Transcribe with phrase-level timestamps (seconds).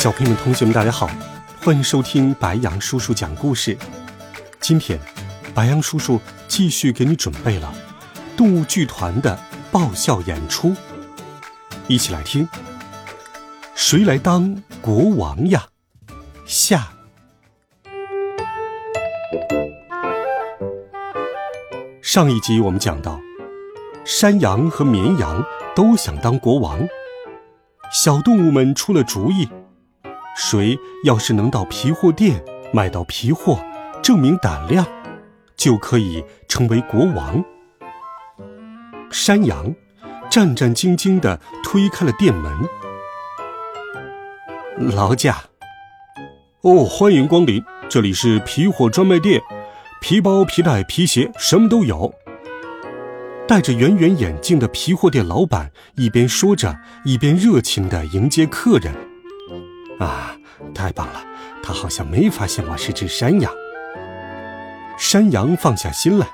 [0.00, 1.10] 小朋友们、同学们，大家好，
[1.62, 3.76] 欢迎收听白羊叔叔讲故事。
[4.58, 4.98] 今天，
[5.54, 6.18] 白羊叔叔
[6.48, 7.70] 继续给你准备了
[8.34, 9.38] 动物剧团的
[9.70, 10.74] 爆笑演出，
[11.86, 12.48] 一起来听。
[13.74, 15.66] 谁来当国王呀？
[16.46, 16.88] 下。
[22.00, 23.20] 上一集我们讲到，
[24.06, 25.44] 山羊和绵羊
[25.76, 26.88] 都想当国王，
[27.92, 29.46] 小动物们出了主意。
[30.36, 33.60] 谁要是能到皮货店买到皮货，
[34.02, 34.86] 证明胆量，
[35.56, 37.44] 就可以成为国王。
[39.10, 39.74] 山羊
[40.30, 42.52] 战战兢兢地推开了店门。
[44.94, 45.42] 劳驾！
[46.62, 49.42] 哦，欢迎光临，这里是皮货专卖店，
[50.00, 52.14] 皮包、皮带、皮鞋，什么都有。
[53.48, 58.94] 戴着圆圆眼镜的皮货店老板一边说着，一边热情地迎接客人。
[60.00, 60.36] 啊，
[60.74, 61.22] 太棒了！
[61.62, 63.52] 他好像没发现我是只山羊。
[64.98, 66.26] 山羊放下心来，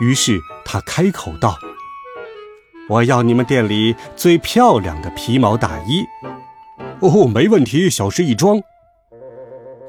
[0.00, 1.56] 于是他开口道
[2.88, 6.04] ：“我要你们店里最漂亮的皮毛大衣。”
[7.00, 8.62] 哦，没问题，小事一桩。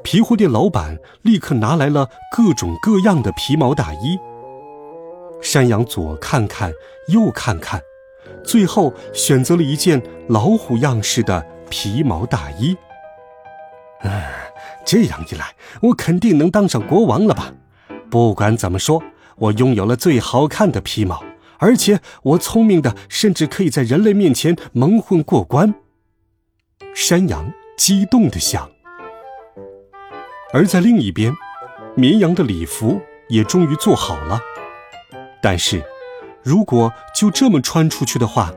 [0.02, 4.18] 皮货店老板立刻拿来了各种各样的皮毛大衣。
[5.40, 6.72] 山羊左看看，
[7.12, 7.80] 右看看，
[8.44, 12.76] 最后选择了一件老虎样式的皮毛大衣。
[14.04, 14.10] 嗯，
[14.84, 17.52] 这样一来，我肯定能当上国王了吧？
[18.10, 19.02] 不管怎么说，
[19.36, 21.22] 我拥有了最好看的皮毛，
[21.58, 25.74] 而且我聪明的，甚至可以在人类面前蒙混过关。
[26.94, 28.70] 山羊激动的想。
[30.52, 31.34] 而在另一边，
[31.94, 34.40] 绵羊的礼服也终于做好了。
[35.42, 35.82] 但是，
[36.42, 38.52] 如果就这么穿出去的话，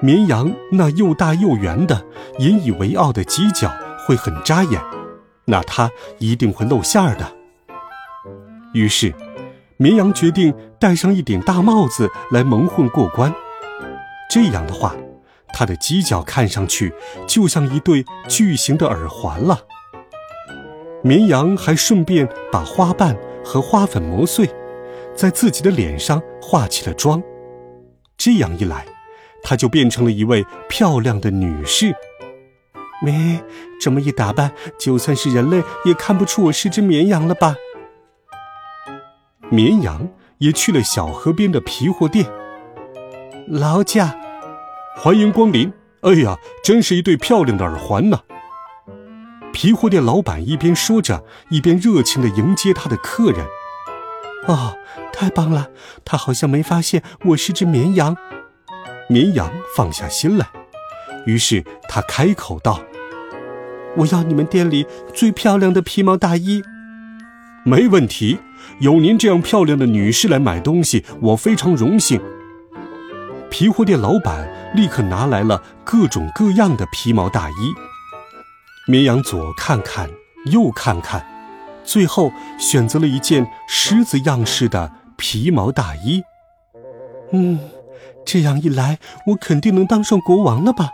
[0.00, 2.04] 绵羊那又大又圆的、
[2.38, 3.72] 引以为傲的犄角。
[4.10, 4.82] 会很扎眼，
[5.44, 5.88] 那它
[6.18, 7.32] 一定会露馅儿的。
[8.74, 9.14] 于是，
[9.76, 13.32] 绵羊决定戴上一顶大帽子来蒙混过关。
[14.28, 14.96] 这样的话，
[15.52, 16.92] 它的犄角看上去
[17.24, 19.60] 就像一对巨型的耳环了。
[21.04, 24.50] 绵羊还顺便把花瓣和花粉磨碎，
[25.14, 27.22] 在自己的脸上化起了妆。
[28.18, 28.84] 这样一来，
[29.40, 31.94] 它就变成了一位漂亮的女士。
[33.02, 33.42] 没，
[33.80, 37.56] 这么一打扮，就算是人类也看不出我是只绵羊了吧？
[39.48, 42.26] 绵羊也去了小河边的皮货店。
[43.48, 44.14] 劳驾，
[44.96, 45.72] 欢迎光临。
[46.02, 48.20] 哎呀，真是一对漂亮的耳环呢！
[49.52, 53.44] 皮货店老板一边说着，一边热情地迎接他的客人。
[54.46, 54.76] 哦，
[55.12, 55.68] 太棒了！
[56.04, 58.16] 他好像没发现我是只绵羊。
[59.08, 60.46] 绵羊放下心来，
[61.26, 62.80] 于是他开口道。
[63.96, 66.62] 我要你们店里最漂亮的皮毛大衣，
[67.64, 68.38] 没问题。
[68.80, 72.20] 有您这样漂亮的女士来买东西，我非常荣幸。
[73.50, 77.54] 皮货店老板立刻拿来了各种各样的皮毛大衣。
[78.86, 80.08] 绵羊左看看，
[80.46, 81.26] 右看看，
[81.82, 86.22] 最后选择了一件狮子样式的皮毛大衣。
[87.32, 87.58] 嗯，
[88.24, 90.90] 这样一来，我肯定能当上国王了吧？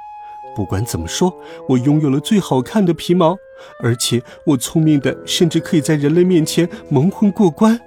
[0.57, 3.37] 不管怎么说，我拥有了最好看的皮毛，
[3.83, 7.79] 而且我聪明的，甚至可以在人类面前蒙混过关。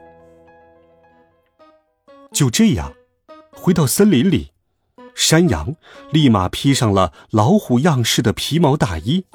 [2.31, 2.93] 就这样，
[3.51, 4.51] 回到森林里，
[5.15, 5.75] 山羊
[6.11, 9.25] 立马披上了老虎样式的皮毛大衣，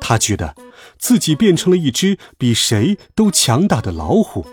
[0.00, 0.54] 他觉得
[0.96, 4.46] 自己变成了一只比谁都强大的老虎。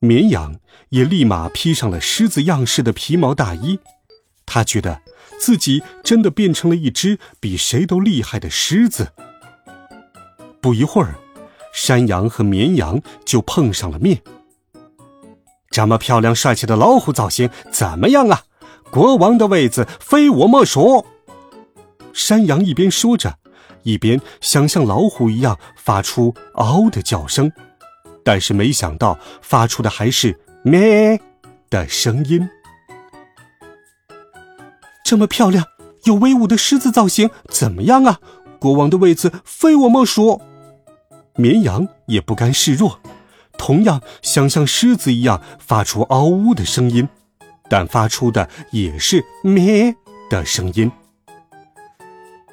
[0.00, 0.58] 绵羊
[0.88, 3.78] 也立马披上了狮子样式的皮毛大衣，
[4.44, 5.02] 他觉得。
[5.38, 9.12] 自己真的变成了一只比谁都厉害的狮子。
[10.60, 11.14] 不一会儿，
[11.72, 14.20] 山羊和绵羊就碰上了面。
[15.70, 18.42] 这么漂亮帅气的老虎造型怎么样啊？
[18.90, 21.04] 国王的位子非我莫属。
[22.12, 23.38] 山羊一边说着，
[23.82, 27.52] 一边想像老虎一样发出“嗷”的叫声，
[28.24, 31.20] 但是没想到发出的还是“咩”
[31.68, 32.48] 的声音。
[35.06, 35.64] 这么漂亮、
[36.02, 38.18] 有威武的狮子造型怎么样啊？
[38.58, 40.42] 国王的位子非我莫属。
[41.36, 42.98] 绵羊也不甘示弱，
[43.56, 47.08] 同样想像狮子一样发出嗷呜的声音，
[47.70, 49.94] 但发出的也是咩
[50.28, 50.90] 的声音。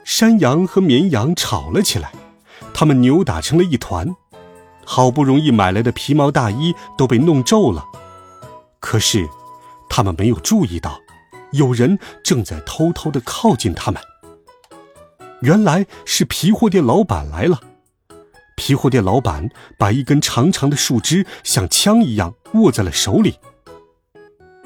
[0.03, 2.11] 山羊和绵羊吵了起来，
[2.71, 4.15] 他们扭打成了一团，
[4.85, 7.83] 好不容易买来的皮毛大衣都被弄皱了。
[8.79, 9.27] 可是，
[9.89, 10.99] 他们没有注意到，
[11.53, 14.01] 有人正在偷偷的靠近他们。
[15.41, 17.59] 原来是皮货店老板来了。
[18.55, 23.39] 皮货店老板把一根长长的树枝像枪一样握在了手里。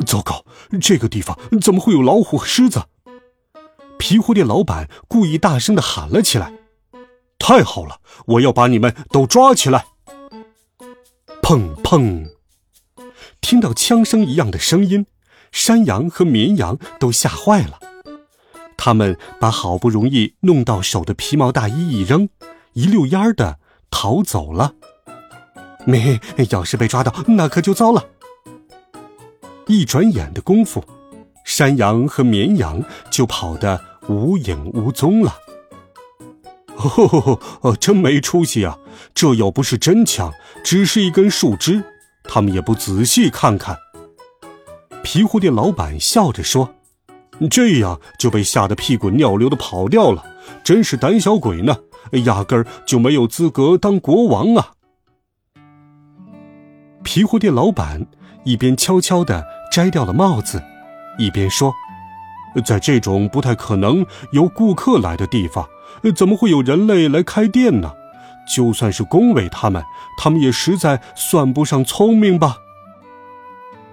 [0.05, 0.45] 糟糕，
[0.79, 2.83] 这个地方怎么会有老虎和狮子？
[3.97, 6.53] 皮货店老板故意大声的喊了起来
[7.39, 9.87] ：“太好了，我要把你们都抓起来！”
[11.41, 12.29] 砰砰，
[13.41, 15.07] 听到枪声一样的声音，
[15.51, 17.79] 山羊和绵羊都吓坏了。
[18.77, 22.29] 他们把好不容易弄到手的皮毛大衣一扔，
[22.73, 23.57] 一溜烟儿的
[23.89, 24.73] 逃走了。
[25.85, 28.05] 没，要是被抓到，那可就糟了。
[29.67, 30.83] 一转眼的功夫，
[31.43, 35.33] 山羊和绵羊就跑得无影无踪了。
[36.75, 38.77] 哦，真没出息啊！
[39.15, 40.31] 这又不是真枪，
[40.63, 41.83] 只是一根树枝，
[42.23, 43.75] 他们也不仔细看看。
[45.09, 46.69] 皮货店老板笑着说。
[47.49, 50.21] 这样就被吓得屁滚尿流的跑掉了，
[50.65, 51.77] 真是胆小鬼呢！
[52.25, 54.73] 压根儿就没有资格当国王啊！
[57.05, 58.05] 皮货店老板
[58.43, 60.61] 一边悄悄地摘掉了帽子，
[61.17, 61.73] 一边说
[62.65, 65.65] ：“在这种不太可能有顾客来的地方，
[66.17, 67.93] 怎么会有人类来开店呢？
[68.53, 69.81] 就算是恭维他们，
[70.17, 72.57] 他们也实在算不上聪明吧？”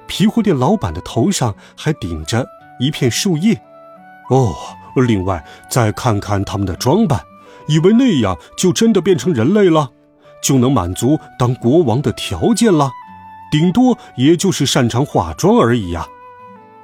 [0.07, 2.47] 皮货店老板的头上还顶着。
[2.81, 3.55] 一片树叶，
[4.31, 4.53] 哦，
[4.97, 7.21] 另外再看看他们的装扮，
[7.69, 9.93] 以为那样就真的变成人类了，
[10.43, 12.91] 就能满足当国王的条件了，
[13.53, 16.09] 顶多也就是擅长化妆而已呀。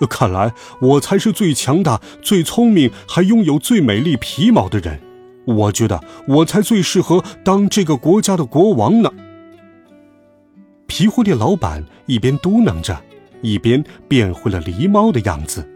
[0.08, 5.00] 看来我才是最强大、最聪明，还拥有最美丽皮毛的人。
[5.44, 9.11] 我觉得我才最适合当这个国家的国王呢。
[10.87, 13.02] 皮货店老板一边嘟囔着，
[13.42, 15.66] 一边变回了狸猫的样子。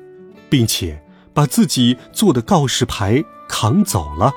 [0.54, 1.02] 并且
[1.32, 4.32] 把自己做的告示牌扛走了。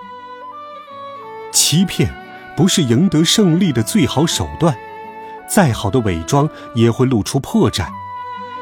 [1.52, 2.12] 欺骗
[2.56, 4.76] 不是赢得胜利的最好手段，
[5.48, 7.88] 再好的伪装也会露出破绽。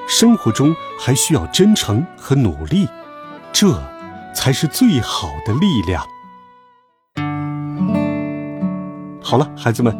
[0.05, 2.89] 生活中还需要真诚和努力，
[3.53, 3.81] 这
[4.33, 6.05] 才是最好的力量。
[9.23, 9.97] 好了，孩子们，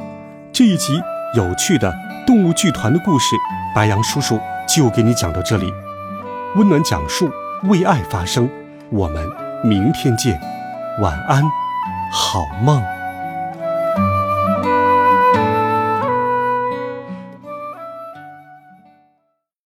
[0.51, 0.99] 这一集
[1.37, 1.93] 有趣的
[2.27, 3.33] 动物剧团的故事，
[3.73, 5.73] 白杨叔叔就给你讲到这里。
[6.55, 7.29] 温暖讲述。
[7.69, 8.47] 为爱发声，
[8.91, 9.27] 我们
[9.63, 10.39] 明天见，
[11.01, 11.41] 晚安，
[12.11, 12.94] 好梦。